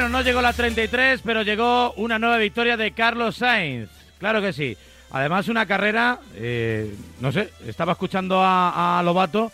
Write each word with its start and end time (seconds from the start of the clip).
Bueno, 0.00 0.16
no 0.16 0.24
llegó 0.24 0.40
la 0.40 0.54
33, 0.54 1.20
pero 1.22 1.42
llegó 1.42 1.92
una 1.92 2.18
nueva 2.18 2.38
victoria 2.38 2.78
de 2.78 2.92
Carlos 2.92 3.36
Sainz. 3.36 3.90
Claro 4.18 4.40
que 4.40 4.54
sí. 4.54 4.74
Además, 5.10 5.48
una 5.48 5.66
carrera, 5.66 6.20
eh, 6.36 6.94
no 7.20 7.30
sé, 7.32 7.50
estaba 7.66 7.92
escuchando 7.92 8.40
a, 8.42 9.02
Lobato 9.04 9.52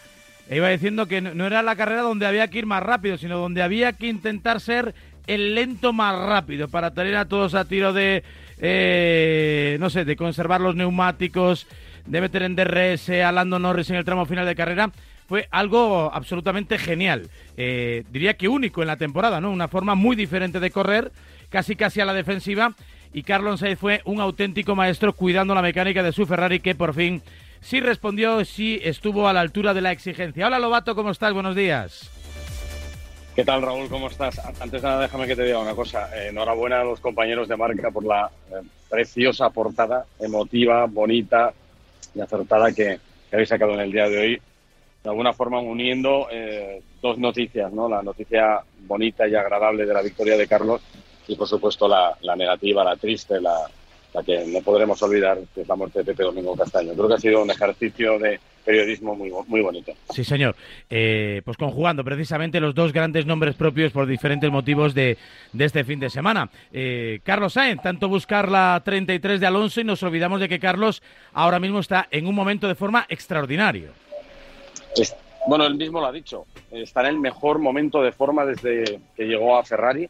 e 0.48 0.59
iba 0.59 0.69
diciendo 0.69 1.06
que 1.06 1.20
no 1.20 1.46
era 1.46 1.62
la 1.62 1.74
carrera 1.74 2.02
donde 2.02 2.28
había 2.28 2.46
que 2.46 2.59
ir 2.59 2.66
más 2.66 2.80
rápido, 2.80 3.19
sino 3.19 3.38
donde 3.38 3.60
había 3.60 3.95
que 3.95 4.06
intentar 4.06 4.60
ser 4.60 4.95
el 5.27 5.56
lento 5.56 5.92
más 5.92 6.16
rápido 6.16 6.69
para 6.69 6.92
tener 6.94 7.16
a 7.16 7.24
todos 7.24 7.56
a 7.56 7.64
tiro 7.64 7.92
de, 7.92 8.22
eh, 8.60 9.77
no 9.80 9.91
sé, 9.91 10.05
de 10.05 10.14
conservar 10.14 10.60
los 10.60 10.77
neumáticos, 10.77 11.66
de 12.06 12.20
meter 12.20 12.44
en 12.44 12.55
DRS 12.55 13.10
a 13.20 13.33
Lando 13.33 13.58
Norris 13.58 13.91
en 13.91 13.97
el 13.97 14.05
tramo 14.05 14.27
final 14.27 14.47
de 14.47 14.55
carrera 14.55 14.92
fue 15.26 15.48
algo 15.50 16.10
absolutamente 16.12 16.78
genial. 16.78 17.28
Eh, 17.56 18.04
diría 18.10 18.36
que 18.36 18.48
único 18.48 18.82
en 18.82 18.88
la 18.88 18.96
temporada, 18.96 19.40
¿no? 19.40 19.50
Una 19.50 19.68
forma 19.68 19.94
muy 19.94 20.16
diferente 20.16 20.60
de 20.60 20.70
correr, 20.70 21.12
casi 21.50 21.76
casi 21.76 22.00
a 22.00 22.05
la 22.05 22.14
defensiva. 22.14 22.74
Y 23.12 23.22
Carlos 23.22 23.60
Sainz 23.60 23.78
fue 23.78 24.02
un 24.05 24.20
auténtico 24.20 24.74
maestro 24.74 25.14
cuidando 25.14 25.55
la 25.55 25.62
mecánica 25.62 26.02
de 26.02 26.12
su 26.12 26.27
Ferrari 26.27 26.60
que 26.60 26.74
por 26.74 26.94
fin 26.94 27.22
sí 27.60 27.80
respondió, 27.80 28.44
sí 28.44 28.80
estuvo 28.83 29.28
a 29.28 29.33
la 29.33 29.41
altura 29.41 29.74
de 29.74 29.80
la 29.80 29.92
exigencia. 29.92 30.46
Hola 30.46 30.58
Lobato, 30.58 30.94
¿cómo 30.94 31.10
estás? 31.10 31.33
Buenos 31.33 31.56
días. 31.56 32.11
¿Qué 33.34 33.44
tal 33.44 33.62
Raúl? 33.62 33.88
¿Cómo 33.88 34.08
estás? 34.08 34.38
Antes 34.38 34.80
de 34.83 34.88
nada 34.88 35.02
déjame 35.02 35.27
que 35.27 35.36
te 35.36 35.44
diga 35.44 35.58
una 35.58 35.74
cosa. 35.74 36.08
Eh, 36.16 36.28
enhorabuena 36.28 36.80
a 36.80 36.84
los 36.84 37.00
compañeros 37.00 37.48
de 37.48 37.56
marca 37.56 37.90
por 37.90 38.05
la 38.05 38.30
eh, 38.50 38.62
preciosa 38.88 39.50
portada, 39.50 40.06
emotiva, 40.18 40.86
bonita 40.86 41.52
y 42.14 42.20
acertada 42.20 42.72
que 42.72 42.98
habéis 43.33 43.48
sacado 43.48 43.74
en 43.74 43.80
el 43.80 43.92
día 43.92 44.08
de 44.08 44.18
hoy 44.18 44.42
de 45.06 45.10
alguna 45.10 45.32
forma 45.32 45.60
uniendo 45.60 46.26
eh, 46.32 46.82
dos 47.00 47.16
noticias, 47.16 47.72
¿no? 47.72 47.88
La 47.88 48.02
noticia 48.02 48.58
bonita 48.88 49.28
y 49.28 49.36
agradable 49.36 49.86
de 49.86 49.94
la 49.94 50.02
victoria 50.02 50.36
de 50.36 50.48
Carlos 50.48 50.82
y, 51.28 51.36
por 51.36 51.46
supuesto, 51.46 51.86
la, 51.86 52.16
negativa, 52.34 52.82
la 52.82 52.96
triste, 52.96 53.40
la, 53.40 53.70
que 54.24 54.44
no 54.48 54.60
podremos 54.62 55.00
olvidar, 55.04 55.38
que 55.54 55.60
es 55.60 55.68
la 55.68 55.77
muerte 55.77 56.00
de 56.00 56.06
Pepe 56.06 56.24
Domingo 56.24 56.56
Castaño. 56.56 56.92
Creo 56.94 57.06
que 57.06 57.14
ha 57.14 57.18
sido 57.18 57.40
un 57.40 57.50
ejercicio 57.52 58.18
de 58.18 58.40
periodismo 58.64 59.14
muy, 59.14 59.30
muy 59.46 59.60
bonito. 59.60 59.92
Sí, 60.10 60.24
señor. 60.24 60.56
Eh, 60.90 61.40
pues 61.44 61.56
conjugando 61.56 62.02
precisamente 62.02 62.58
los 62.58 62.74
dos 62.74 62.92
grandes 62.92 63.27
nombres 63.27 63.54
propios 63.54 63.92
por 63.92 64.08
diferentes 64.08 64.50
motivos 64.50 64.92
de, 64.92 65.18
este 65.56 65.84
fin 65.84 66.00
de 66.00 66.10
semana. 66.10 66.50
Eh, 66.72 67.20
Carlos 67.22 67.52
Sainz, 67.52 67.80
tanto 67.80 68.08
buscar 68.08 68.50
la 68.50 68.82
33 68.84 69.38
de 69.38 69.46
Alonso 69.46 69.80
y 69.80 69.84
nos 69.84 70.02
olvidamos 70.02 70.40
de 70.40 70.48
que 70.48 70.58
Carlos 70.58 71.00
ahora 71.32 71.60
mismo 71.60 71.78
está 71.78 72.08
en 72.10 72.27
un 72.27 72.34
momento 72.34 72.66
de 72.66 72.74
forma 72.74 73.06
extraordinario 73.08 74.05
bueno, 75.47 75.64
él 75.66 75.77
mismo 75.77 76.00
lo 76.00 76.06
ha 76.06 76.12
dicho, 76.12 76.47
está 76.70 77.02
en 77.02 77.06
el 77.06 77.19
mejor 77.20 77.58
momento 77.58 78.02
de 78.02 78.12
forma 78.12 78.44
desde 78.44 79.00
que 79.16 79.25
llegó 79.25 79.56
a 79.56 79.64
Ferrari. 79.64 80.08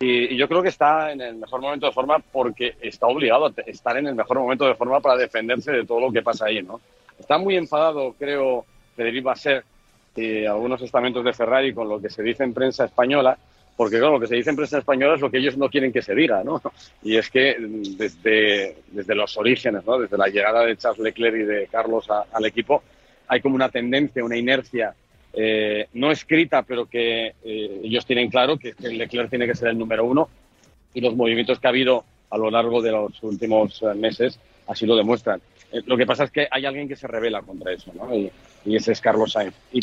Y, 0.00 0.36
yo 0.36 0.48
creo 0.48 0.62
que 0.62 0.70
está 0.70 1.12
en 1.12 1.20
el 1.20 1.36
mejor 1.36 1.60
momento 1.60 1.86
de 1.86 1.92
forma 1.92 2.18
porque 2.18 2.74
está 2.80 3.06
obligado 3.06 3.46
a 3.46 3.52
estar 3.66 3.96
en 3.96 4.06
el 4.06 4.14
mejor 4.14 4.40
momento 4.40 4.66
de 4.66 4.74
forma 4.74 5.00
para 5.00 5.16
defenderse 5.16 5.70
de 5.70 5.84
todo 5.84 6.00
lo 6.00 6.10
que 6.10 6.22
pasa 6.22 6.46
ahí, 6.46 6.62
¿no? 6.62 6.80
Está 7.18 7.38
muy 7.38 7.56
enfadado, 7.56 8.14
creo, 8.18 8.64
Federico 8.96 9.28
Basser 9.28 9.62
y 10.16 10.44
algunos 10.44 10.82
estamentos 10.82 11.24
de 11.24 11.32
Ferrari 11.32 11.72
con 11.72 11.88
lo 11.88 12.00
que 12.00 12.10
se 12.10 12.22
dice 12.22 12.42
en 12.42 12.52
prensa 12.52 12.86
española, 12.86 13.38
porque 13.76 13.98
claro, 13.98 14.14
lo 14.14 14.20
que 14.20 14.26
se 14.26 14.36
dice 14.36 14.50
en 14.50 14.56
prensa 14.56 14.78
española 14.78 15.14
es 15.14 15.20
lo 15.20 15.30
que 15.30 15.38
ellos 15.38 15.56
no 15.56 15.68
quieren 15.68 15.92
que 15.92 16.02
se 16.02 16.14
diga, 16.14 16.42
¿no? 16.42 16.60
Y 17.02 17.16
es 17.16 17.30
que 17.30 17.56
desde, 17.60 18.76
desde 18.88 19.14
los 19.14 19.36
orígenes, 19.36 19.84
¿no? 19.84 19.98
Desde 19.98 20.16
la 20.16 20.28
llegada 20.28 20.64
de 20.64 20.76
Charles 20.76 21.00
Leclerc 21.00 21.36
y 21.36 21.44
de 21.44 21.68
Carlos 21.70 22.08
al 22.10 22.44
equipo, 22.44 22.82
hay 23.32 23.40
como 23.40 23.54
una 23.54 23.70
tendencia, 23.70 24.22
una 24.22 24.36
inercia 24.36 24.94
eh, 25.32 25.86
no 25.94 26.10
escrita, 26.10 26.62
pero 26.62 26.84
que 26.84 27.32
eh, 27.42 27.80
ellos 27.82 28.04
tienen 28.04 28.28
claro 28.28 28.58
que, 28.58 28.74
Leclerc 28.78 29.30
tiene 29.30 29.46
que 29.46 29.54
ser 29.54 29.68
el 29.68 29.78
número 29.78 30.04
uno 30.04 30.28
y 30.92 31.00
los 31.00 31.16
movimientos 31.16 31.58
que 31.58 31.66
ha 31.66 31.70
habido 31.70 32.04
a 32.28 32.36
lo 32.36 32.50
largo 32.50 32.82
de 32.82 32.92
los 32.92 33.22
últimos 33.22 33.80
eh, 33.82 33.94
meses 33.94 34.38
así 34.66 34.84
lo 34.84 34.96
demuestran. 34.96 35.40
lo 35.86 35.96
que 35.96 36.04
pasa 36.04 36.24
es 36.24 36.30
que 36.30 36.46
hay 36.50 36.66
alguien 36.66 36.86
que 36.86 36.94
se 36.94 37.06
revela 37.06 37.40
contra 37.40 37.72
eso, 37.72 37.90
¿no? 37.94 38.14
y, 38.14 38.30
ese 38.66 38.92
es 38.92 39.00
Carlos 39.00 39.32
Sainz. 39.32 39.54
Y 39.72 39.80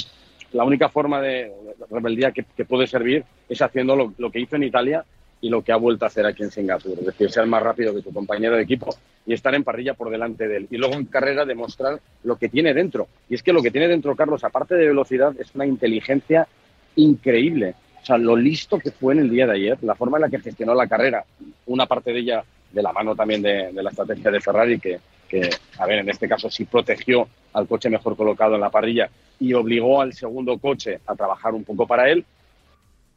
la 0.51 0.63
única 0.63 0.87
forma 0.87 1.19
de, 1.19 1.51
rebeldía 1.89 2.31
que, 2.31 2.43
puede 2.65 2.85
servir 2.85 3.23
es 3.49 3.61
haciendo 3.63 3.95
lo, 3.95 4.31
que 4.31 4.39
hizo 4.39 4.57
en 4.57 4.63
Italia 4.63 5.03
y 5.41 5.49
lo 5.49 5.61
que 5.61 5.71
ha 5.71 5.77
vuelto 5.77 6.05
a 6.05 6.09
hacer 6.09 6.25
aquí 6.25 6.43
en 6.43 6.51
Singapur, 6.51 6.97
es 6.99 7.05
decir, 7.05 7.31
ser 7.31 7.45
más 7.45 7.63
rápido 7.63 7.93
que 7.93 8.01
tu 8.01 8.11
compañero 8.11 8.55
de 8.55 8.63
equipo 8.63 8.95
y 9.25 9.33
estar 9.33 9.53
en 9.55 9.63
parrilla 9.63 9.93
por 9.93 10.09
delante 10.09 10.47
de 10.47 10.57
él. 10.57 10.67
Y 10.69 10.77
luego 10.77 10.95
en 10.95 11.05
carrera 11.05 11.45
demostrar 11.45 11.99
lo 12.23 12.35
que 12.37 12.49
tiene 12.49 12.73
dentro. 12.73 13.07
Y 13.29 13.35
es 13.35 13.43
que 13.43 13.53
lo 13.53 13.61
que 13.61 13.71
tiene 13.71 13.87
dentro 13.87 14.15
Carlos, 14.15 14.43
aparte 14.43 14.75
de 14.75 14.87
velocidad, 14.87 15.33
es 15.39 15.53
una 15.55 15.65
inteligencia 15.65 16.47
increíble. 16.95 17.75
O 18.01 18.05
sea, 18.05 18.17
lo 18.17 18.35
listo 18.35 18.79
que 18.79 18.91
fue 18.91 19.13
en 19.13 19.19
el 19.19 19.29
día 19.29 19.45
de 19.45 19.53
ayer, 19.53 19.77
la 19.81 19.95
forma 19.95 20.17
en 20.17 20.23
la 20.23 20.29
que 20.29 20.39
gestionó 20.39 20.73
la 20.73 20.87
carrera, 20.87 21.23
una 21.67 21.85
parte 21.85 22.11
de 22.11 22.19
ella 22.19 22.43
de 22.71 22.81
la 22.81 22.91
mano 22.91 23.15
también 23.15 23.41
de, 23.41 23.71
la 23.73 23.89
estrategia 23.89 24.31
de 24.31 24.41
Ferrari, 24.41 24.79
que, 24.79 24.99
que, 25.27 25.49
a 25.77 25.85
ver, 25.85 25.99
en 25.99 26.09
este 26.09 26.27
caso 26.27 26.49
sí 26.49 26.65
protegió 26.65 27.27
al 27.53 27.67
coche 27.67 27.89
mejor 27.89 28.15
colocado 28.15 28.55
en 28.55 28.61
la 28.61 28.69
parrilla 28.69 29.09
y 29.39 29.53
obligó 29.53 30.01
al 30.01 30.13
segundo 30.13 30.57
coche 30.57 30.99
a 31.07 31.15
trabajar 31.15 31.53
un 31.53 31.63
poco 31.63 31.87
para 31.87 32.09
él, 32.09 32.25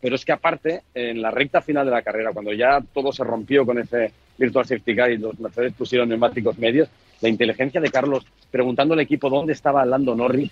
pero 0.03 0.17
es 0.17 0.25
que 0.25 0.33
aparte, 0.33 0.83
en 0.95 1.23
la 1.23 1.31
recta 1.31 1.63
final 1.63 1.87
de 1.87 1.93
la 1.93 2.03
carrera, 2.03 2.33
cuando 2.33 2.53
ya 2.53 2.81
todo 2.93 3.13
se 3.13 3.23
rompió 3.23 3.65
con 3.65 3.79
ese 3.79 4.13
Virtual 4.37 4.67
Safety 4.67 4.97
Car 4.97 5.13
y 5.13 5.17
los 5.17 5.39
Mercedes 5.39 5.75
pusieron 5.75 6.09
neumáticos 6.09 6.59
medios, 6.59 6.89
la 7.21 7.29
inteligencia 7.29 7.81
de 7.81 7.89
Carlos 7.89 8.27
preguntando 8.51 8.95
al 8.95 9.01
equipo 9.01 9.31
dónde 9.31 9.53
estaba 9.53 9.87
Lando 9.87 10.17
Norris, 10.17 10.51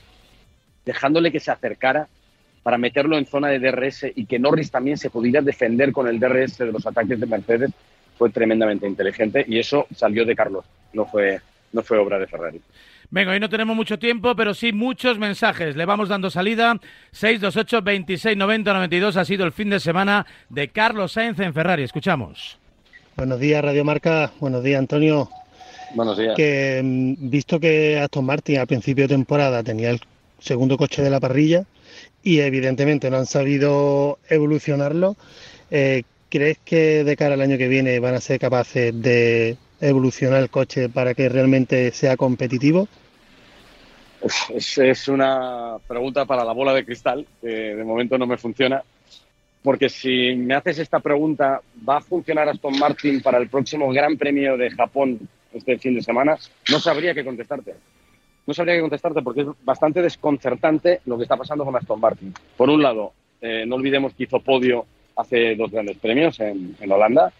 dejándole 0.84 1.32
que 1.32 1.40
se 1.40 1.50
acercara 1.50 2.06
para 2.62 2.78
meterlo 2.78 3.18
en 3.18 3.26
zona 3.26 3.48
de 3.48 3.58
DRS 3.58 4.06
y 4.14 4.24
que 4.26 4.38
Norris 4.38 4.70
también 4.70 4.96
se 4.96 5.10
pudiera 5.10 5.40
defender 5.40 5.90
con 5.90 6.06
el 6.06 6.20
DRS 6.20 6.58
de 6.58 6.70
los 6.70 6.86
ataques 6.86 7.18
de 7.18 7.26
Mercedes, 7.26 7.72
fue 8.16 8.30
tremendamente 8.30 8.86
inteligente 8.86 9.44
y 9.48 9.58
eso 9.58 9.88
salió 9.96 10.24
de 10.24 10.36
Carlos, 10.36 10.64
no 10.92 11.06
fue, 11.06 11.40
no 11.72 11.82
fue 11.82 11.98
obra 11.98 12.18
de 12.18 12.26
Ferrari. 12.26 12.60
Venga, 13.10 13.32
hoy 13.32 13.40
no 13.40 13.48
tenemos 13.48 13.74
mucho 13.74 13.98
tiempo, 13.98 14.36
pero 14.36 14.54
sí 14.54 14.72
muchos 14.72 15.18
mensajes. 15.18 15.74
Le 15.74 15.84
vamos 15.84 16.08
dando 16.08 16.30
salida. 16.30 16.78
628 17.10 17.82
26 17.82 18.36
90 18.36 18.72
92 18.72 19.16
ha 19.16 19.24
sido 19.24 19.44
el 19.44 19.52
fin 19.52 19.70
de 19.70 19.80
semana 19.80 20.26
de 20.48 20.68
Carlos 20.68 21.12
Sainz 21.12 21.38
en 21.40 21.52
Ferrari. 21.52 21.82
Escuchamos. 21.82 22.58
Buenos 23.16 23.40
días, 23.40 23.64
Radio 23.64 23.84
Marca. 23.84 24.32
Buenos 24.38 24.62
días, 24.62 24.78
Antonio. 24.78 25.28
Buenos 25.94 26.16
días. 26.16 26.36
Que 26.36 26.80
mm, 26.82 27.30
visto 27.30 27.58
que 27.58 27.98
Aston 27.98 28.24
Martin 28.24 28.58
al 28.58 28.68
principio 28.68 29.04
de 29.04 29.14
temporada 29.14 29.62
tenía 29.64 29.90
el 29.90 30.00
segundo 30.38 30.76
coche 30.76 31.02
de 31.02 31.10
la 31.10 31.18
parrilla 31.18 31.64
y 32.22 32.40
evidentemente 32.40 33.10
no 33.10 33.16
han 33.16 33.26
sabido 33.26 34.18
evolucionarlo, 34.28 35.16
eh, 35.70 36.02
¿crees 36.28 36.58
que 36.64 37.02
de 37.04 37.16
cara 37.16 37.34
al 37.34 37.40
año 37.40 37.58
que 37.58 37.68
viene 37.68 37.98
van 37.98 38.14
a 38.14 38.20
ser 38.20 38.38
capaces 38.38 39.00
de 39.00 39.56
evolucionar 39.80 40.42
el 40.42 40.50
coche 40.50 40.88
para 40.88 41.14
que 41.14 41.28
realmente 41.28 41.90
sea 41.92 42.16
competitivo? 42.16 42.88
Es, 44.54 44.76
es, 44.78 45.08
una 45.08 45.76
pregunta 45.86 46.26
para 46.26 46.44
la 46.44 46.52
bola 46.52 46.74
de 46.74 46.84
cristal, 46.84 47.26
que 47.40 47.48
de 47.48 47.84
momento 47.84 48.18
no 48.18 48.26
me 48.26 48.36
funciona, 48.36 48.82
porque 49.62 49.88
si 49.88 50.34
me 50.36 50.54
haces 50.54 50.78
esta 50.78 51.00
pregunta, 51.00 51.60
¿va 51.88 51.98
a 51.98 52.00
funcionar 52.02 52.48
Aston 52.48 52.78
Martin 52.78 53.22
para 53.22 53.38
el 53.38 53.48
próximo 53.48 53.90
Gran 53.90 54.16
Premio 54.16 54.56
de 54.56 54.70
Japón 54.70 55.20
este 55.52 55.78
fin 55.78 55.94
de 55.94 56.02
semana? 56.02 56.36
No 56.70 56.80
sabría 56.80 57.14
qué 57.14 57.24
contestarte. 57.24 57.74
No 58.46 58.54
sabría 58.54 58.74
qué 58.74 58.80
contestarte 58.80 59.22
porque 59.22 59.42
es 59.42 59.46
bastante 59.62 60.02
desconcertante 60.02 61.00
lo 61.06 61.16
que 61.16 61.24
está 61.24 61.36
pasando 61.36 61.64
con 61.64 61.76
Aston 61.76 62.00
Martin. 62.00 62.34
Por 62.56 62.68
un 62.68 62.82
lado, 62.82 63.12
eh, 63.40 63.64
no 63.66 63.76
olvidemos 63.76 64.14
que 64.14 64.24
hizo 64.24 64.40
podio 64.40 64.86
hace 65.16 65.54
dos 65.56 65.70
grandes 65.70 65.98
premios 65.98 66.40
en, 66.40 66.76
en 66.80 66.92
Holanda, 66.92 67.32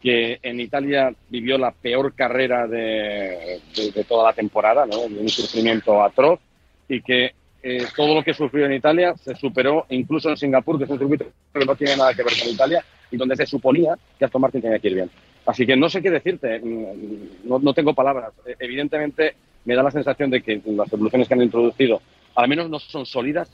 que 0.00 0.38
en 0.42 0.60
Italia 0.60 1.12
vivió 1.28 1.58
la 1.58 1.72
peor 1.72 2.14
carrera 2.14 2.66
de, 2.66 3.60
toda 4.08 4.30
la 4.30 4.32
temporada, 4.32 4.86
¿no? 4.86 5.00
un 5.00 5.28
sufrimiento 5.28 6.02
atroz, 6.02 6.40
y 6.88 7.00
que 7.00 7.32
eh, 7.62 7.84
todo 7.96 8.14
lo 8.14 8.22
que 8.22 8.34
sufrió 8.34 8.66
en 8.66 8.74
Italia 8.74 9.14
se 9.16 9.34
superó 9.34 9.86
incluso 9.88 10.30
en 10.30 10.36
Singapur, 10.36 10.78
que 10.78 10.84
es 10.84 10.90
un 10.90 10.98
circuito 10.98 11.26
que 11.52 11.64
no 11.64 11.74
tiene 11.74 11.96
nada 11.96 12.14
que 12.14 12.22
ver 12.22 12.32
con 12.38 12.48
Italia, 12.48 12.84
y 13.10 13.16
donde 13.16 13.36
se 13.36 13.46
suponía 13.46 13.96
que 14.18 14.24
Aston 14.24 14.40
Martin 14.40 14.62
tenía 14.62 14.78
que 14.78 14.88
ir 14.88 14.94
bien. 14.94 15.10
Así 15.46 15.64
que 15.64 15.76
no 15.76 15.88
sé 15.88 16.02
qué 16.02 16.10
decirte, 16.10 16.58
mm, 16.58 17.48
no, 17.48 17.58
no 17.58 17.72
tengo 17.72 17.94
palabras. 17.94 18.32
E, 18.46 18.56
evidentemente 18.58 19.34
me 19.64 19.74
da 19.74 19.82
la 19.82 19.90
sensación 19.90 20.30
de 20.30 20.42
que 20.42 20.60
las 20.66 20.92
evoluciones 20.92 21.26
que 21.26 21.34
han 21.34 21.42
introducido 21.42 22.00
al 22.34 22.48
menos 22.48 22.68
no 22.68 22.78
son 22.78 23.06
sólidas, 23.06 23.50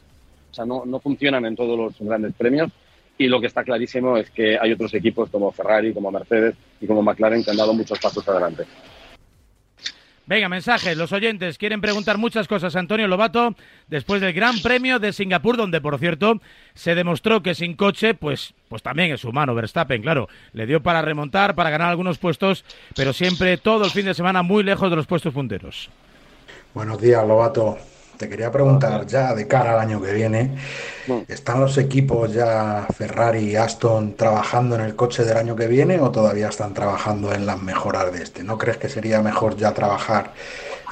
o 0.51 0.55
sea, 0.55 0.67
no, 0.67 0.85
no 0.85 1.01
funcionan 1.01 1.47
en 1.47 1.57
todos 1.57 1.79
los 1.79 1.99
grandes 2.07 2.35
premios, 2.35 2.71
y 3.23 3.29
lo 3.29 3.41
que 3.41 3.47
está 3.47 3.63
clarísimo 3.63 4.17
es 4.17 4.31
que 4.31 4.59
hay 4.59 4.73
otros 4.73 4.93
equipos 4.95 5.31
como 5.31 5.53
Ferrari, 5.53 5.95
como 5.95 6.11
Mercedes 6.11 6.55
y 6.81 6.87
como 6.87 7.03
McLaren 7.03 7.45
que 7.45 7.51
han 7.51 7.57
dado 7.57 7.73
muchos 7.73 7.99
pasos 7.99 8.27
adelante. 8.29 8.65
Venga, 10.25 10.49
mensajes. 10.49 10.97
Los 10.97 11.13
oyentes 11.13 11.59
quieren 11.59 11.81
preguntar 11.81 12.17
muchas 12.17 12.47
cosas 12.47 12.75
a 12.75 12.79
Antonio 12.79 13.09
Lobato 13.09 13.55
después 13.89 14.21
del 14.21 14.33
Gran 14.33 14.61
Premio 14.61 14.99
de 14.99 15.13
Singapur, 15.13 15.57
donde, 15.57 15.81
por 15.81 15.99
cierto, 15.99 16.41
se 16.75 16.95
demostró 16.95 17.43
que 17.43 17.55
sin 17.55 17.75
coche, 17.75 18.15
pues, 18.15 18.55
pues 18.69 18.83
también 18.83 19.13
es 19.13 19.25
humano. 19.25 19.55
Verstappen, 19.55 20.01
claro, 20.01 20.29
le 20.53 20.67
dio 20.67 20.83
para 20.83 21.03
remontar, 21.03 21.55
para 21.55 21.71
ganar 21.71 21.91
algunos 21.91 22.19
puestos, 22.19 22.65
pero 22.95 23.13
siempre 23.13 23.57
todo 23.59 23.85
el 23.85 23.91
fin 23.91 24.07
de 24.07 24.15
semana 24.15 24.43
muy 24.43 24.63
lejos 24.63 24.89
de 24.91 24.97
los 24.97 25.07
puestos 25.07 25.35
punteros. 25.35 25.91
Buenos 26.73 27.01
días, 27.01 27.27
Lobato. 27.27 27.77
Te 28.23 28.29
quería 28.29 28.53
preguntar 28.53 29.05
ya 29.05 29.35
de 29.35 29.49
cara 29.49 29.73
al 29.73 29.81
año 29.81 30.01
que 30.01 30.13
viene, 30.13 30.57
¿están 31.27 31.59
los 31.59 31.77
equipos 31.77 32.33
ya 32.33 32.87
Ferrari 32.97 33.51
y 33.51 33.57
Aston 33.57 34.15
trabajando 34.15 34.77
en 34.77 34.83
el 34.83 34.95
coche 34.95 35.25
del 35.25 35.37
año 35.37 35.57
que 35.57 35.67
viene 35.67 35.99
o 35.99 36.13
todavía 36.13 36.49
están 36.49 36.73
trabajando 36.73 37.35
en 37.35 37.47
las 37.47 37.61
mejoras 37.61 38.13
de 38.13 38.23
este? 38.23 38.45
¿No 38.45 38.59
crees 38.59 38.77
que 38.79 38.89
sería 38.89 39.21
mejor 39.23 39.57
ya 39.57 39.75
trabajar 39.75 40.35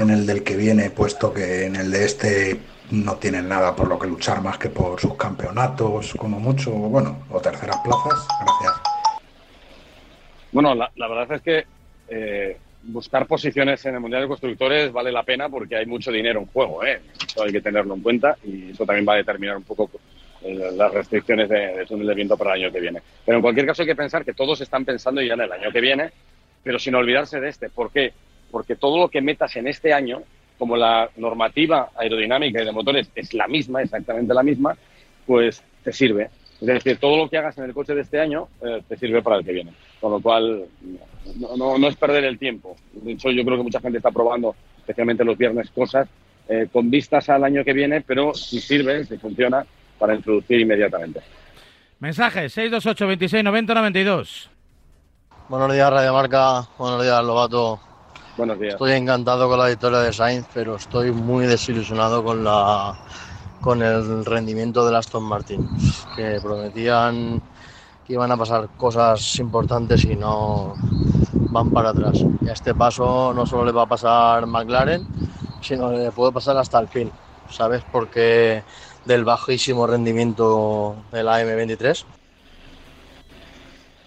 en 0.01 0.11
el 0.11 0.27
del 0.27 0.43
que 0.43 0.57
viene, 0.57 0.91
puesto 0.91 1.33
que 1.33 1.67
en 1.67 1.77
el 1.77 1.93
de 1.93 2.05
este 2.05 2.61
no 2.91 3.15
tienen 3.15 3.49
nada 3.49 3.77
por 3.77 3.87
lo 3.87 3.97
que 3.97 4.09
luchar 4.09 4.43
más 4.43 4.59
que 4.59 4.69
por 4.69 4.99
sus 5.01 5.15
campeonatos, 5.15 6.15
como 6.19 6.41
mucho, 6.41 6.73
bueno, 6.73 7.17
o 7.31 7.39
terceras 7.39 7.77
plazas? 7.85 8.27
Gracias. 8.41 8.83
Bueno, 10.51 10.75
la, 10.75 10.91
verdad 10.97 11.31
es 11.31 11.43
que 11.43 11.65
eh, 12.09 12.59
buscar 12.83 13.27
posiciones 13.27 13.85
en 13.87 13.95
el 13.95 14.01
Mundial 14.01 14.23
de 14.23 14.29
Constructores 14.29 14.93
vale 14.93 15.13
la 15.13 15.23
pena 15.23 15.49
porque 15.49 15.77
hay 15.77 15.87
mucho 15.87 16.11
dinero 16.11 16.41
en 16.41 16.47
juego, 16.47 16.85
¿eh? 16.85 17.01
Eso 17.27 17.43
hay 17.43 17.53
que 17.53 17.61
tenerlo 17.61 17.95
en 17.95 18.03
cuenta 18.03 18.37
y 18.45 18.71
eso 18.71 18.87
también 18.87 19.07
va 19.09 19.15
a 19.15 19.19
determinar 19.19 19.57
un 19.57 19.65
poco 19.65 19.91
eh, 20.43 20.71
las 20.75 20.93
restricciones 20.93 21.49
de, 21.49 21.77
de 21.77 21.87
túnel 21.87 22.07
de 22.07 22.15
viento 22.15 22.37
para 22.37 22.55
el 22.55 22.63
año 22.63 22.73
que 22.73 22.81
viene. 22.81 23.01
Pero 23.25 23.37
en 23.37 23.43
cualquier 23.43 23.67
caso 23.67 23.83
hay 23.83 23.89
que 23.89 23.97
pensar 23.97 24.25
que 24.25 24.33
todos 24.33 24.61
están 24.61 24.85
pensando 24.85 25.21
ya 25.21 25.35
en 25.35 25.43
el 25.43 25.53
año 25.53 25.71
que 25.71 25.81
viene, 25.81 26.11
pero 26.63 26.79
sin 26.79 26.95
olvidarse 26.95 27.41
de 27.41 27.49
este. 27.49 27.69
¿Por 27.69 27.91
qué? 27.93 28.13
Porque 28.51 28.77
todo 28.77 28.99
lo 28.99 29.09
que 29.09 29.21
metas 29.21 29.55
en 29.57 29.69
este 29.69 29.93
año, 29.93 30.23
como 30.59 30.77
la 30.77 31.11
normativa 31.17 31.91
aerodinámica 31.97 32.63
y 32.63 32.65
de 32.65 32.73
motores 32.73 33.11
es 33.15 33.35
la 33.35 33.47
misma, 33.47 33.83
exactamente 33.83 34.35
la 34.35 34.43
misma, 34.43 34.77
pues 35.27 35.63
te 35.85 35.93
sirve. 35.93 36.31
Es 36.61 36.67
decir, 36.67 36.99
todo 36.99 37.17
lo 37.17 37.29
que 37.29 37.39
hagas 37.39 37.57
en 37.57 37.65
el 37.65 37.75
coche 37.75 37.95
de 37.95 38.03
este 38.03 38.21
año 38.21 38.49
eh, 38.61 38.83
te 38.87 38.97
sirve 38.97 39.23
para 39.23 39.37
el 39.37 39.45
que 39.45 39.53
viene. 39.53 39.73
Con 40.01 40.13
lo 40.13 40.21
cual, 40.21 40.67
no, 41.57 41.79
no, 41.79 41.89
es 41.89 41.97
perder 41.97 42.25
el 42.25 42.39
tiempo. 42.39 42.77
De 42.93 43.13
hecho, 43.13 43.31
yo 43.31 43.45
creo 43.45 43.57
que 43.57 43.63
mucha 43.63 43.81
gente 43.81 43.99
está 43.99 44.11
probando, 44.11 44.55
especialmente 44.79 45.25
los 45.25 45.39
viernes, 45.39 45.71
cosas 45.71 46.07
eh, 46.49 46.69
con 46.71 46.91
vistas 46.91 47.29
al 47.31 47.45
año 47.45 47.65
que 47.65 47.73
viene, 47.73 48.03
pero 48.03 48.35
si 48.35 48.61
sirve, 48.61 49.05
si 49.05 49.17
funciona, 49.17 49.65
para 49.99 50.15
introducir 50.15 50.61
inmediatamente. 50.61 51.21
Mensaje 51.99 52.49
628 52.49 53.07
26 53.07 53.45
90 53.45 53.75
92. 53.75 54.51
Buenos 55.49 55.73
días, 55.73 55.91
Radio 55.91 56.13
Marca. 56.13 56.69
Buenos 56.79 57.03
días, 57.03 57.25
Lobato. 57.25 57.81
Buenos 58.37 58.59
días. 58.61 58.75
Estoy 58.75 58.93
encantado 58.93 59.49
con 59.49 59.59
la 59.59 59.69
victoria 59.69 59.99
de 59.99 60.13
Sainz, 60.13 60.47
pero 60.55 60.77
estoy 60.77 61.11
muy 61.11 61.47
desilusionado 61.47 62.23
con 62.23 62.45
la 62.45 62.99
con 63.61 63.83
el 63.83 64.25
rendimiento 64.25 64.85
del 64.85 64.97
Aston 64.97 65.23
Martin, 65.23 65.69
que 66.17 66.39
prometían 66.43 67.41
que 68.07 68.15
iban 68.15 68.33
a 68.33 68.37
pasar 68.37 68.69
cosas 68.77 69.39
importantes 69.39 70.05
y 70.05 70.17
no 70.17 70.75
van 71.51 71.71
para 71.71 71.91
atrás. 71.91 72.25
Y 72.45 72.49
a 72.49 72.53
este 72.53 72.75
paso 72.75 73.33
no 73.35 73.47
solo 73.47 73.65
le 73.67 73.73
va 73.73 73.83
a 73.83 73.87
pasar 73.87 74.47
McLaren, 74.47 75.07
sino 75.63 75.93
le 75.93 76.11
puede 76.11 76.33
pasar 76.33 76.57
hasta 76.57 76.81
el 76.81 76.89
fin, 76.89 77.11
¿sabes? 77.51 77.83
Porque 77.93 78.63
del 79.05 79.25
bajísimo 79.25 79.87
rendimiento 79.87 80.97
de 81.13 81.23
la 81.23 81.43
M23. 81.43 82.05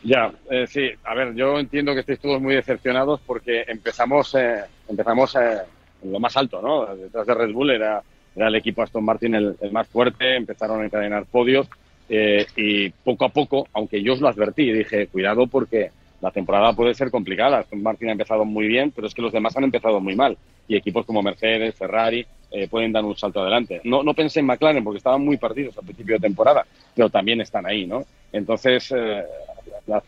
Ya, 0.03 0.33
eh, 0.49 0.67
sí, 0.67 0.89
a 1.05 1.13
ver, 1.13 1.33
yo 1.33 1.57
entiendo 1.59 1.93
que 1.93 2.01
estéis 2.01 2.19
todos 2.19 2.41
muy 2.41 2.55
decepcionados 2.55 3.21
porque 3.25 3.63
empezamos, 3.67 4.35
eh, 4.35 4.65
empezamos 4.89 5.33
eh, 5.35 5.61
en 6.03 6.11
lo 6.11 6.19
más 6.19 6.35
alto, 6.35 6.61
¿no? 6.61 6.93
Detrás 6.93 7.25
de 7.25 7.33
Red 7.33 7.53
Bull 7.53 7.69
era 7.69 8.03
era 8.35 8.47
el 8.47 8.55
equipo 8.55 8.81
Aston 8.81 9.03
Martin 9.03 9.35
el, 9.35 9.55
más 9.71 9.87
fuerte, 9.87 10.35
empezaron 10.35 10.81
a 10.81 10.85
encadenar 10.85 11.25
podios 11.25 11.67
eh, 12.09 12.45
y 12.55 12.89
poco 12.89 13.25
a 13.25 13.29
poco, 13.29 13.67
aunque 13.73 14.01
yo 14.01 14.13
os 14.13 14.21
lo 14.21 14.27
advertí, 14.27 14.71
dije, 14.71 15.07
cuidado 15.07 15.47
porque 15.47 15.91
la 16.21 16.31
temporada 16.31 16.73
puede 16.73 16.93
ser 16.93 17.11
complicada. 17.11 17.59
Aston 17.59 17.83
Martin 17.83 18.09
ha 18.09 18.13
empezado 18.13 18.45
muy 18.45 18.67
bien, 18.67 18.91
pero 18.91 19.07
es 19.07 19.13
que 19.13 19.21
los 19.21 19.33
demás 19.33 19.55
han 19.57 19.65
empezado 19.65 19.99
muy 19.99 20.15
mal. 20.15 20.37
Y 20.67 20.77
equipos 20.77 21.05
como 21.05 21.21
Mercedes, 21.21 21.75
Ferrari, 21.75 22.25
eh, 22.49 22.67
pueden 22.69 22.93
dar 22.93 23.03
un 23.03 23.17
salto 23.17 23.41
adelante. 23.41 23.81
No, 23.83 24.03
no 24.03 24.13
pensé 24.13 24.39
en 24.39 24.45
McLaren 24.45 24.83
porque 24.83 24.99
estaban 24.99 25.23
muy 25.23 25.37
partidos 25.37 25.77
al 25.77 25.83
principio 25.83 26.15
de 26.15 26.21
temporada, 26.21 26.65
pero 26.95 27.09
también 27.09 27.41
están 27.41 27.65
ahí, 27.65 27.85
¿no? 27.85 28.05
Entonces, 28.31 28.93
eh, 28.95 29.23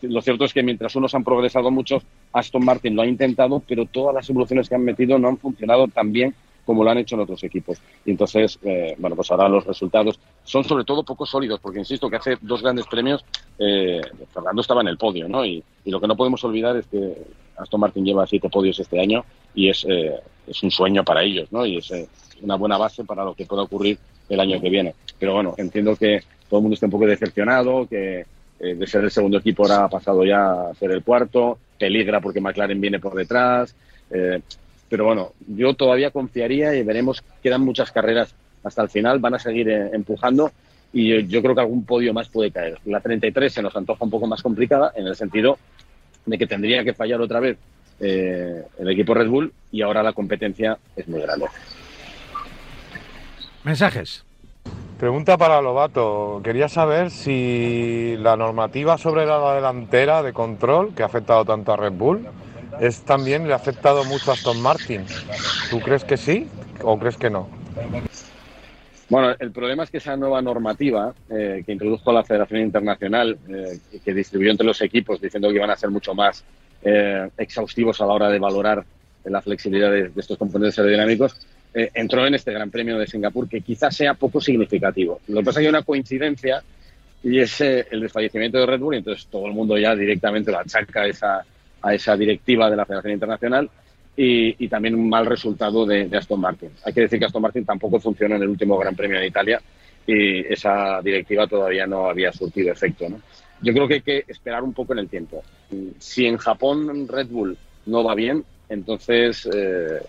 lo 0.02 0.22
cierto 0.22 0.44
es 0.46 0.54
que 0.54 0.62
mientras 0.62 0.96
unos 0.96 1.14
han 1.14 1.24
progresado 1.24 1.70
mucho, 1.70 2.02
Aston 2.32 2.64
Martin 2.64 2.96
lo 2.96 3.02
ha 3.02 3.06
intentado, 3.06 3.60
pero 3.60 3.84
todas 3.84 4.14
las 4.14 4.30
evoluciones 4.30 4.68
que 4.68 4.74
han 4.74 4.84
metido 4.84 5.18
no 5.18 5.28
han 5.28 5.36
funcionado 5.36 5.86
tan 5.88 6.12
bien 6.12 6.34
como 6.66 6.82
lo 6.82 6.90
han 6.90 6.98
hecho 6.98 7.14
en 7.14 7.22
otros 7.22 7.42
equipos. 7.44 7.78
Y 8.04 8.10
entonces, 8.10 8.58
eh, 8.64 8.94
bueno, 8.98 9.14
pues 9.16 9.30
ahora 9.30 9.48
los 9.48 9.64
resultados 9.64 10.18
son 10.44 10.64
sobre 10.64 10.84
todo 10.84 11.04
poco 11.04 11.24
sólidos, 11.24 11.60
porque 11.60 11.78
insisto 11.78 12.10
que 12.10 12.16
hace 12.16 12.36
dos 12.40 12.60
grandes 12.60 12.86
premios 12.86 13.24
eh, 13.58 14.00
Fernando 14.34 14.60
estaba 14.60 14.82
en 14.82 14.88
el 14.88 14.98
podio, 14.98 15.28
¿no? 15.28 15.46
Y, 15.46 15.62
lo 15.86 16.00
que 16.00 16.08
no 16.08 16.16
podemos 16.16 16.42
olvidar 16.42 16.76
es 16.76 16.86
que 16.88 17.14
Aston 17.56 17.80
Martin 17.80 18.04
lleva 18.04 18.26
siete 18.26 18.50
podios 18.50 18.80
este 18.80 19.00
año 19.00 19.24
y 19.54 19.68
es, 19.68 19.86
eh, 19.88 20.16
es 20.44 20.60
un 20.64 20.72
sueño 20.72 21.04
para 21.04 21.22
ellos, 21.22 21.46
¿no? 21.52 21.64
Y 21.64 21.76
es 21.76 21.92
una 22.42 22.56
buena 22.56 22.76
base 22.76 23.04
para 23.04 23.24
lo 23.24 23.34
que 23.34 23.46
pueda 23.46 23.62
ocurrir 23.62 23.96
el 24.28 24.40
año 24.40 24.60
que 24.60 24.68
viene. 24.68 24.96
Pero 25.16 25.34
bueno, 25.34 25.54
entiendo 25.58 25.94
que 25.94 26.24
todo 26.48 26.58
el 26.58 26.62
mundo 26.62 26.74
está 26.74 26.86
un 26.86 26.92
poco 26.92 27.06
decepcionado, 27.06 27.86
que 27.86 28.26
de 28.58 28.86
ser 28.88 29.04
el 29.04 29.12
segundo 29.12 29.38
equipo 29.38 29.62
ahora 29.62 29.84
ha 29.84 29.88
pasado 29.88 30.24
ya 30.24 30.70
a 30.70 30.74
ser 30.74 30.90
el 30.90 31.04
cuarto, 31.04 31.56
peligra 31.78 32.20
porque 32.20 32.40
McLaren 32.40 32.80
viene 32.80 32.98
por 32.98 33.14
detrás. 33.14 33.76
Pero 34.88 35.04
bueno, 35.04 35.32
yo 35.48 35.74
todavía 35.74 36.10
confiaría 36.10 36.74
y 36.74 36.82
veremos, 36.82 37.22
quedan 37.42 37.62
muchas 37.62 37.90
carreras 37.90 38.34
hasta 38.62 38.82
el 38.82 38.88
final, 38.88 39.18
van 39.18 39.34
a 39.34 39.38
seguir 39.38 39.68
eh, 39.68 39.90
empujando 39.92 40.50
y 40.92 41.26
yo, 41.26 41.42
creo 41.42 41.54
que 41.54 41.60
algún 41.60 41.84
podio 41.84 42.14
más 42.14 42.28
puede 42.28 42.50
caer. 42.50 42.78
La 42.84 43.00
33 43.00 43.52
se 43.52 43.62
nos 43.62 43.74
antoja 43.76 44.04
un 44.04 44.10
poco 44.10 44.26
más 44.26 44.42
complicada 44.42 44.92
en 44.94 45.06
el 45.06 45.16
sentido 45.16 45.58
de 46.24 46.38
que 46.38 46.46
tendría 46.46 46.84
que 46.84 46.94
fallar 46.94 47.20
otra 47.20 47.40
vez 47.40 47.58
eh, 48.00 48.62
el 48.78 48.90
equipo 48.90 49.14
Red 49.14 49.28
Bull 49.28 49.52
y 49.70 49.82
ahora 49.82 50.02
la 50.02 50.12
competencia 50.12 50.78
es 50.94 51.06
muy 51.08 51.20
grande. 51.20 51.46
Mensajes. 53.64 54.24
Pregunta 54.98 55.36
para 55.36 55.60
Lobato. 55.60 56.40
Quería 56.42 56.68
saber 56.68 57.10
si 57.10 58.16
la 58.18 58.36
normativa 58.36 58.96
sobre 58.96 59.26
la 59.26 59.54
delantera 59.54 60.22
de 60.22 60.32
control 60.32 60.94
que 60.94 61.02
ha 61.02 61.06
afectado 61.06 61.44
tanto 61.44 61.72
a 61.72 61.76
Red 61.76 61.92
Bull 61.92 62.26
es 62.80 63.02
también 63.02 63.46
le 63.46 63.52
ha 63.52 63.56
afectado 63.56 64.04
mucho 64.04 64.30
a 64.30 64.34
Aston 64.34 64.60
Martin. 64.60 65.04
¿Tú 65.70 65.80
crees 65.80 66.04
que 66.04 66.16
sí 66.16 66.46
o 66.82 66.98
crees 66.98 67.16
que 67.16 67.30
no? 67.30 67.48
Bueno, 69.08 69.34
el 69.38 69.52
problema 69.52 69.84
es 69.84 69.90
que 69.90 69.98
esa 69.98 70.16
nueva 70.16 70.42
normativa 70.42 71.14
eh, 71.30 71.62
que 71.64 71.72
introdujo 71.72 72.12
la 72.12 72.24
Federación 72.24 72.60
Internacional 72.60 73.38
eh, 73.48 73.78
que 74.04 74.12
distribuyó 74.12 74.50
entre 74.50 74.66
los 74.66 74.80
equipos 74.80 75.20
diciendo 75.20 75.48
que 75.48 75.56
iban 75.56 75.70
a 75.70 75.76
ser 75.76 75.90
mucho 75.90 76.12
más 76.12 76.42
eh, 76.82 77.28
exhaustivos 77.38 78.00
a 78.00 78.06
la 78.06 78.12
hora 78.14 78.28
de 78.28 78.38
valorar 78.38 78.84
la 79.24 79.42
flexibilidad 79.42 79.90
de, 79.90 80.10
estos 80.16 80.38
componentes 80.38 80.78
aerodinámicos, 80.78 81.36
entró 81.74 82.24
en 82.26 82.36
este 82.36 82.52
Gran 82.52 82.70
Premio 82.70 82.96
de 82.96 83.08
Singapur 83.08 83.48
que 83.48 83.60
quizás 83.60 83.94
sea 83.94 84.14
poco 84.14 84.40
significativo. 84.40 85.20
Lo 85.26 85.40
que 85.40 85.46
pasa 85.46 85.58
es 85.58 85.64
que 85.64 85.66
hay 85.66 85.70
una 85.70 85.82
coincidencia 85.82 86.62
y 87.24 87.40
es 87.40 87.60
el 87.60 88.00
desfallecimiento 88.00 88.58
de 88.58 88.66
Red 88.66 88.78
Bull 88.78 88.94
y 88.94 88.98
entonces 88.98 89.26
todo 89.26 89.46
el 89.46 89.52
mundo 89.52 89.76
ya 89.76 89.96
directamente 89.96 90.52
lo 90.52 90.60
achaca 90.60 91.06
esa, 91.06 91.44
a 91.82 91.94
esa 91.94 92.16
directiva 92.16 92.70
de 92.70 92.76
la 92.76 92.84
Federación 92.84 93.14
Internacional 93.14 93.70
y, 94.16 94.68
también 94.68 94.94
un 94.94 95.08
mal 95.08 95.26
resultado 95.26 95.84
de, 95.84 96.08
Aston 96.16 96.40
Martin. 96.40 96.70
Hay 96.84 96.92
que 96.92 97.02
decir 97.02 97.18
que 97.18 97.26
Aston 97.26 97.42
Martin 97.42 97.64
tampoco 97.64 98.00
funcionó 98.00 98.36
en 98.36 98.42
el 98.42 98.48
último 98.48 98.78
Gran 98.78 98.96
Premio 98.96 99.20
de 99.20 99.26
Italia 99.26 99.60
y 100.06 100.40
esa 100.52 101.02
directiva 101.02 101.46
todavía 101.46 101.86
no 101.86 102.08
había 102.08 102.32
surtido 102.32 102.72
efecto. 102.72 103.06
Yo 103.60 103.72
creo 103.72 103.88
que 103.88 103.94
hay 103.94 104.02
que 104.02 104.24
esperar 104.28 104.62
un 104.62 104.72
poco 104.72 104.92
en 104.94 105.00
el 105.00 105.08
tiempo. 105.08 105.42
Si 105.98 106.26
en 106.26 106.38
Japón 106.38 107.06
Red 107.08 107.28
Bull 107.28 107.58
no 107.86 108.04
va 108.04 108.14
bien, 108.14 108.44
entonces 108.68 109.48
eh, 109.52 110.00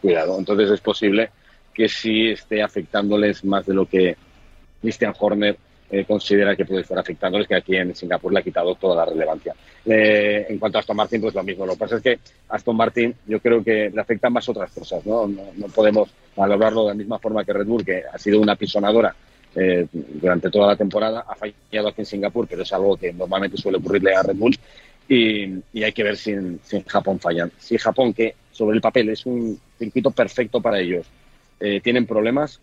cuidado. 0.00 0.38
Entonces 0.38 0.70
es 0.70 0.80
posible 0.80 1.30
que 1.74 1.88
sí 1.88 2.28
esté 2.28 2.62
afectándoles 2.62 3.44
más 3.44 3.66
de 3.66 3.74
lo 3.74 3.86
que 3.86 4.16
Christian 4.80 5.14
Horner 5.18 5.56
eh, 5.88 6.04
considera 6.04 6.56
que 6.56 6.64
puede 6.64 6.80
estar 6.80 6.98
afectándoles, 6.98 7.46
que 7.46 7.54
aquí 7.54 7.76
en 7.76 7.94
Singapur 7.94 8.32
le 8.32 8.40
ha 8.40 8.42
quitado 8.42 8.74
toda 8.74 8.96
la 8.96 9.04
relevancia. 9.04 9.54
Eh, 9.84 10.46
en 10.48 10.58
cuanto 10.58 10.78
a 10.78 10.80
Aston 10.80 10.96
Martin, 10.96 11.20
pues 11.20 11.34
lo 11.34 11.44
mismo. 11.44 11.64
Lo 11.64 11.74
que 11.74 11.78
pasa 11.78 11.96
es 11.96 12.02
que 12.02 12.18
Aston 12.48 12.76
Martin 12.76 13.14
yo 13.26 13.38
creo 13.38 13.62
que 13.62 13.90
le 13.90 14.00
afectan 14.00 14.32
más 14.32 14.48
otras 14.48 14.72
cosas. 14.72 15.06
No, 15.06 15.28
no, 15.28 15.68
podemos 15.72 16.10
valorarlo 16.34 16.82
de 16.82 16.88
la 16.88 16.94
misma 16.94 17.18
forma 17.20 17.44
que 17.44 17.52
Red 17.52 17.66
Bull, 17.66 17.84
que 17.84 18.02
ha 18.12 18.18
sido 18.18 18.40
una 18.40 18.56
pisonadora 18.56 19.14
eh, 19.54 19.86
durante 19.92 20.50
toda 20.50 20.66
la 20.66 20.76
temporada. 20.76 21.24
Ha 21.28 21.36
fallado 21.36 21.88
aquí 21.88 22.00
en 22.00 22.06
Singapur, 22.06 22.48
pero 22.48 22.62
es 22.62 22.72
algo 22.72 22.96
que 22.96 23.12
normalmente 23.12 23.56
suele 23.56 23.78
ocurrirle 23.78 24.16
a 24.16 24.24
Red 24.24 24.36
Bull. 24.36 24.56
Y, 25.08 25.62
hay 25.84 25.92
que 25.92 26.02
ver 26.02 26.16
si 26.16 26.32
en, 26.32 26.58
Japón 26.84 27.20
fallan. 27.20 27.52
Si 27.60 27.78
Japón, 27.78 28.12
que 28.12 28.34
sobre 28.50 28.74
el 28.74 28.80
papel 28.80 29.10
es 29.10 29.24
un 29.24 29.56
circuito 29.78 30.10
perfecto 30.10 30.60
para 30.60 30.80
ellos, 30.80 31.06
tienen 31.82 32.06
problemas, 32.06 32.60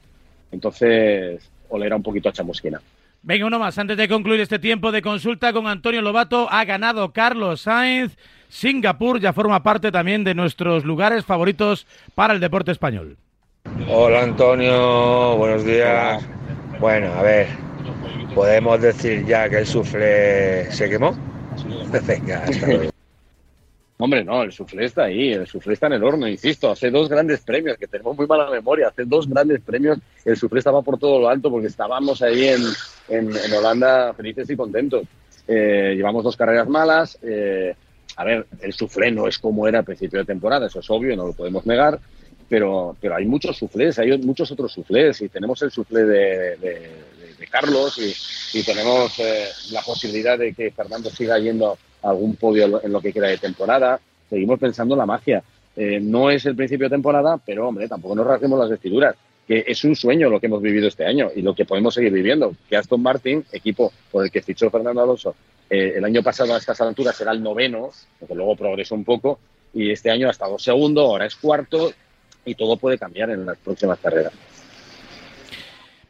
entonces 0.51 1.42
olerá 1.70 1.96
un 1.96 2.03
poquito 2.03 2.30
a 2.30 2.34
chamusquina. 2.34 2.82
Venga, 3.25 3.46
uno 3.46 3.58
más. 3.58 3.77
Antes 3.77 3.96
de 3.96 4.10
concluir 4.10 4.42
este 4.42 4.60
tiempo 4.60 4.92
de 4.92 5.01
consulta 5.01 5.53
con 5.53 5.65
Antonio 5.68 6.01
Lobato, 6.01 6.50
ha 6.51 6.65
ganado 6.65 7.13
Carlos 7.13 7.62
Sainz. 7.62 8.18
Singapur 8.50 9.22
ya 9.22 9.32
forma 9.32 9.63
parte 9.63 9.94
también 9.94 10.25
de 10.25 10.36
nuestros 10.36 10.84
lugares 10.84 11.24
favoritos 11.24 11.88
para 12.15 12.34
el 12.34 12.42
deporte 12.42 12.72
español. 12.72 13.18
Hola 13.88 14.24
Antonio, 14.24 15.38
buenos 15.38 15.63
días. 15.63 16.22
Bueno, 16.82 17.13
a 17.13 17.24
ver, 17.24 17.48
¿podemos 18.36 18.82
decir 18.82 19.25
ya 19.25 19.50
que 19.50 19.60
el 19.60 19.68
sufle 19.68 20.70
se 20.70 20.89
quemó? 20.89 21.18
Venga, 22.06 22.44
hasta 22.44 22.68
luego. 22.68 22.92
Hombre, 23.97 24.23
no, 24.23 24.41
el 24.41 24.51
suflé 24.51 24.85
está 24.85 25.03
ahí, 25.03 25.33
el 25.33 25.47
suflé 25.47 25.73
está 25.73 25.88
en 25.88 25.93
el 25.93 26.03
horno, 26.03 26.27
insisto, 26.27 26.71
hace 26.71 26.89
dos 26.89 27.07
grandes 27.09 27.41
premios, 27.41 27.77
que 27.77 27.88
tenemos 27.88 28.17
muy 28.17 28.25
mala 28.25 28.50
memoria, 28.50 28.88
hace 28.88 29.05
dos 29.05 29.29
grandes 29.29 29.62
premios, 29.62 30.00
el 30.25 30.35
suflé 30.35 30.59
estaba 30.59 30.81
por 30.81 30.97
todo 30.97 31.19
lo 31.19 31.29
alto 31.29 31.51
porque 31.51 31.67
estábamos 31.67 32.21
ahí 32.21 32.47
en, 32.47 32.63
en, 33.07 33.53
Holanda 33.53 34.13
felices 34.13 34.50
y 34.50 34.55
contentos. 34.55 35.03
Eh, 35.47 35.93
llevamos 35.95 36.23
dos 36.23 36.35
carreras 36.35 36.67
malas, 36.67 37.19
eh, 37.21 37.75
a 38.15 38.23
ver, 38.23 38.47
el 38.62 38.73
suflé 38.73 39.12
no 39.12 39.27
es 39.27 39.38
como 39.38 39.67
era 39.67 39.79
a 39.79 39.83
principio 39.83 40.19
de 40.19 40.25
temporada, 40.25 40.67
eso 40.67 40.79
es 40.79 40.89
obvio, 40.89 41.15
no 41.15 41.27
lo 41.27 41.33
podemos 41.33 41.65
negar, 41.65 42.00
pero, 42.50 42.95
pero 43.00 43.15
hay 43.15 43.25
muchos 43.25 43.57
suflés, 43.57 44.00
hay 44.00 44.17
muchos 44.17 44.51
otros 44.51 44.71
suflés 44.73 45.21
y 45.21 45.29
tenemos 45.29 45.62
el 45.62 45.71
suflé 45.71 46.03
de, 46.03 47.13
Carlos 47.51 48.00
y, 48.53 48.63
tenemos 48.63 49.19
eh, 49.19 49.45
la 49.71 49.81
posibilidad 49.81 50.39
de 50.39 50.53
que 50.53 50.71
Fernando 50.71 51.12
siga 51.12 51.38
yendo 51.38 51.77
algún 52.03 52.36
podio 52.36 52.83
en 52.83 52.91
lo 52.91 53.01
que 53.01 53.13
queda 53.13 53.27
de 53.27 53.38
temporada. 53.38 54.00
Seguimos 54.29 54.60
pensando 54.60 54.95
en 54.95 55.00
la 55.00 55.05
magia. 55.05 55.43
Eh, 55.75 56.00
no 56.00 56.29
es 56.29 56.45
el 56.45 56.55
principio 56.55 56.88
de 56.88 56.95
temporada, 56.95 57.39
pero 57.43 57.67
hombre, 57.67 57.88
tampoco 57.88 58.15
nos 58.15 58.27
rasguemos 58.27 58.60
las 58.60 58.69
vestiduras 58.69 59.15
que 59.48 59.63
es 59.67 59.83
un 59.83 59.95
sueño 59.95 60.29
lo 60.29 60.39
que 60.39 60.48
hemos 60.48 60.62
vivido 60.62 60.88
este 60.88 61.05
año 61.05 61.29
y 61.36 61.41
lo 61.41 61.53
que 61.53 61.65
podemos 61.65 61.93
seguir 61.93 62.12
viviendo. 62.12 62.55
Que 62.69 62.77
Aston 62.77 63.01
Martin, 63.01 63.43
equipo 63.51 63.91
por 64.12 64.24
el 64.24 64.31
que 64.31 64.41
fichó 64.41 64.69
Fernando 64.69 65.01
Alonso, 65.01 65.36
eh, 65.69 65.93
el 65.95 66.05
año 66.05 66.24
pasado 66.24 66.53
a 66.53 66.57
estas 66.57 66.79
alturas 66.81 67.19
era 67.19 67.31
el 67.31 67.43
noveno, 67.43 67.89
porque 68.19 68.36
luego 68.36 68.55
progresó 68.55 68.95
un 68.95 69.03
poco, 69.03 69.39
y 69.74 69.91
este 69.91 70.12
año 70.12 70.27
ha 70.27 70.31
estado 70.31 70.57
segundo, 70.60 71.01
ahora 71.01 71.25
es 71.25 71.36
cuarto, 71.36 71.91
y 72.45 72.55
todo 72.55 72.77
puede 72.77 72.98
cambiar 72.98 73.31
en 73.31 73.45
las 73.45 73.57
próximas 73.57 74.00
carreras. 74.00 74.33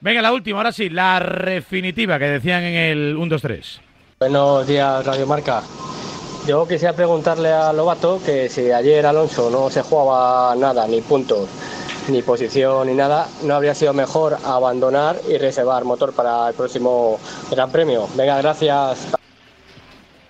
Venga, 0.01 0.21
la 0.21 0.33
última, 0.33 0.57
ahora 0.57 0.71
sí, 0.71 0.89
la 0.89 1.19
definitiva 1.45 2.19
que 2.19 2.25
decían 2.25 2.63
en 2.63 2.75
el 2.75 3.17
1-2-3. 3.17 3.79
Buenos 4.19 4.67
días, 4.67 5.05
Radio 5.05 5.25
Marca. 5.25 5.63
Yo 6.45 6.67
quisiera 6.67 6.93
preguntarle 6.93 7.53
a 7.53 7.71
Lobato 7.71 8.21
que 8.21 8.49
si 8.49 8.69
ayer 8.69 9.05
Alonso 9.05 9.49
no 9.49 9.69
se 9.69 9.81
jugaba 9.81 10.53
nada, 10.57 10.85
ni 10.85 10.99
puntos, 10.99 11.47
ni 12.09 12.21
posición, 12.21 12.87
ni 12.87 12.93
nada, 12.93 13.27
¿no 13.45 13.55
habría 13.55 13.73
sido 13.73 13.93
mejor 13.93 14.35
abandonar 14.43 15.15
y 15.29 15.37
reservar 15.37 15.85
motor 15.85 16.13
para 16.13 16.49
el 16.49 16.53
próximo 16.53 17.17
Gran 17.49 17.71
Premio? 17.71 18.09
Venga, 18.17 18.41
gracias. 18.41 19.13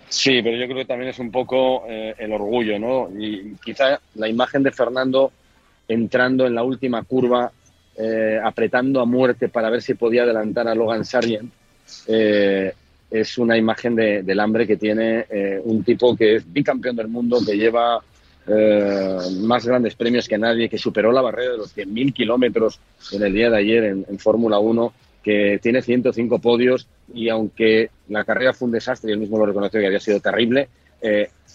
Sí, 0.08 0.43
pero 0.43 0.55
yo 0.55 0.65
creo 0.65 0.77
que 0.77 0.86
también 0.86 1.10
es 1.10 1.17
un 1.17 1.32
poco 1.32 1.86
eh, 1.88 2.13
el 2.20 2.32
orgullo, 2.32 2.77
¿no? 2.77 3.10
Y 3.17 3.55
quizá 3.65 4.00
la 4.13 4.27
imagen 4.27 4.62
de 4.62 4.72
Fernando 4.72 5.32
entrando 5.88 6.46
en 6.46 6.53
la 6.53 6.62
última 6.62 7.01
curva, 7.01 7.51
eh, 7.98 8.39
apretando 8.43 9.01
a 9.01 9.05
muerte 9.05 9.50
para 9.50 9.72
ver 9.72 9.82
si 9.82 9.96
podía 9.96 10.22
adelantar 10.22 10.67
a 10.67 10.75
Logan 10.75 11.05
Sargent, 11.05 11.51
eh, 12.08 12.72
es 13.13 13.38
una 13.38 13.55
imagen 13.55 13.96
del 13.96 14.39
hambre 14.39 14.65
que 14.65 14.75
tiene 14.75 15.25
eh, 15.29 15.62
un 15.63 15.84
tipo 15.84 16.15
que 16.15 16.38
es 16.38 16.51
bicampeón 16.51 16.96
del 16.96 17.08
mundo, 17.08 17.39
que 17.46 17.55
lleva 17.55 18.01
más 19.39 19.65
grandes 19.65 19.96
premios 19.96 20.27
que 20.27 20.38
nadie, 20.38 20.67
que 20.67 20.77
superó 20.77 21.13
la 21.13 21.22
barrera 21.22 21.53
de 21.53 21.58
los 21.60 21.77
100.000 21.77 22.12
kilómetros 22.12 22.77
en 23.13 23.24
el 23.24 23.34
día 23.34 23.50
de 23.50 23.58
ayer 23.58 23.84
en, 23.86 24.20
Fórmula 24.20 24.60
1, 24.60 24.93
que 25.24 25.60
tiene 25.62 25.82
105 25.82 26.39
podios 26.39 26.86
y 27.13 27.29
aunque 27.29 27.89
la 28.10 28.25
carrera 28.25 28.51
fue 28.51 28.65
un 28.65 28.74
desastre 28.74 29.12
y 29.12 29.13
él 29.13 29.20
mismo 29.20 29.38
lo 29.38 29.46
reconoció 29.46 29.79
que 29.79 29.86
había 29.86 30.01
sido 30.01 30.20
terrible, 30.20 30.67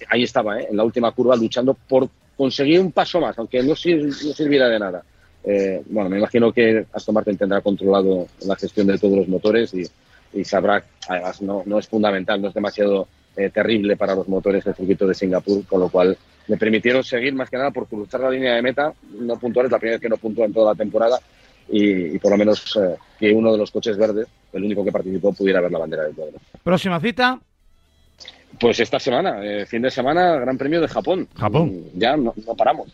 ahí 0.08 0.22
estaba, 0.22 0.62
en 0.62 0.76
la 0.76 0.84
última 0.84 1.12
curva, 1.12 1.36
luchando 1.36 1.74
por 1.74 2.08
conseguir 2.38 2.80
un 2.80 2.92
paso 2.92 3.20
más, 3.20 3.36
aunque 3.38 3.62
no, 3.62 3.74
sirviera 3.74 4.68
de 4.68 4.78
nada. 4.78 5.02
Eh, 5.44 5.82
bueno, 5.90 6.08
me 6.08 6.18
imagino 6.18 6.52
que 6.52 6.86
Aston 6.92 7.14
Martin 7.14 7.36
tendrá 7.36 7.60
controlado 7.60 8.28
la 8.46 8.56
gestión 8.56 8.86
de 8.86 8.98
todos 8.98 9.16
los 9.16 9.28
motores 9.28 9.74
y, 9.74 9.82
sabrá, 10.44 10.84
además 11.08 11.42
no, 11.42 11.62
no, 11.66 11.78
es 11.78 11.88
fundamental, 11.88 12.40
no 12.40 12.48
es 12.48 12.54
demasiado 12.54 13.08
eh, 13.36 13.50
terrible 13.50 13.96
para 13.96 14.14
los 14.14 14.28
motores 14.28 14.64
del 14.64 14.74
circuito 14.74 15.06
de 15.06 15.14
Singapur, 15.14 15.64
con 15.66 15.80
lo 15.80 15.88
cual 15.88 16.16
me 16.48 16.56
permitieron 16.56 17.04
seguir 17.04 17.34
más 17.34 17.50
que 17.50 17.56
nada 17.56 17.70
por 17.70 17.86
cruzar 17.86 18.20
la 18.20 18.30
línea 18.30 18.54
de 18.54 18.62
meta, 18.62 18.92
no 19.18 19.38
puntuar, 19.38 19.66
es 19.66 19.72
la 19.72 19.78
primera 19.78 19.96
vez 19.96 20.02
que 20.02 20.08
no 20.08 20.16
puntúa 20.16 20.46
en 20.46 20.52
toda 20.52 20.72
la 20.72 20.76
temporada 20.76 21.18
y, 21.70 22.18
por 22.18 22.32
lo 22.32 22.38
menos 22.38 22.76
eh, 22.76 22.96
que 23.18 23.32
uno 23.32 23.52
de 23.52 23.58
los 23.58 23.70
coches 23.70 23.96
verdes, 23.96 24.26
el 24.52 24.64
único 24.64 24.84
que 24.84 24.92
participó, 24.92 25.32
pudiera 25.32 25.60
ver 25.60 25.70
la 25.70 25.78
bandera 25.78 26.04
del 26.04 26.14
cuadro. 26.14 26.38
Próxima 26.62 26.98
cita, 27.00 27.38
pues 28.58 28.80
esta 28.80 28.98
semana, 28.98 29.44
eh, 29.44 29.66
fin 29.66 29.82
de 29.82 29.90
semana, 29.90 30.36
Gran 30.36 30.56
Premio 30.56 30.80
de 30.80 30.88
Japón. 30.88 31.28
Japón. 31.36 31.84
Ya 31.94 32.16
no, 32.16 32.34
paramos. 32.56 32.88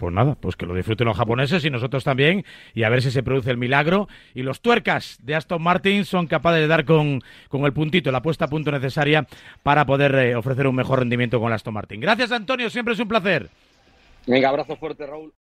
Pues 0.00 0.14
nada, 0.14 0.34
pues 0.34 0.56
que 0.56 0.64
lo 0.64 0.74
disfruten 0.74 1.06
los 1.06 1.16
japoneses 1.18 1.62
y 1.62 1.68
nosotros 1.68 2.04
también, 2.04 2.42
y 2.72 2.84
a 2.84 2.88
ver 2.88 3.02
si 3.02 3.10
se 3.10 3.22
produce 3.22 3.50
el 3.50 3.58
milagro. 3.58 4.08
Y 4.34 4.42
los 4.42 4.62
tuercas 4.62 5.18
de 5.22 5.34
Aston 5.34 5.62
Martin 5.62 6.06
son 6.06 6.26
capaces 6.26 6.62
de 6.62 6.68
dar 6.68 6.86
con, 6.86 7.20
con 7.50 7.66
el 7.66 7.74
puntito, 7.74 8.10
la 8.10 8.22
puesta 8.22 8.46
a 8.46 8.48
punto 8.48 8.72
necesaria 8.72 9.26
para 9.62 9.84
poder 9.84 10.14
eh, 10.14 10.34
ofrecer 10.34 10.66
un 10.66 10.74
mejor 10.74 11.00
rendimiento 11.00 11.38
con 11.38 11.52
Aston 11.52 11.74
Martin. 11.74 12.00
Gracias, 12.00 12.32
Antonio, 12.32 12.70
siempre 12.70 12.94
es 12.94 13.00
un 13.00 13.08
placer. 13.08 13.50
Venga, 14.26 14.48
abrazo 14.48 14.74
fuerte, 14.76 15.06
Raúl. 15.06 15.34